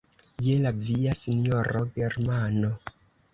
Je 0.45 0.53
la 0.61 0.71
via, 0.87 1.13
sinjoro 1.19 1.83
Germano! 1.99 2.73